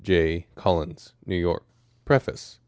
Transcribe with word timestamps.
J. 0.03 0.47
Collins, 0.55 1.13
Tvew 1.27 1.39
York. 1.39 1.63
PREFACE. 2.05 2.57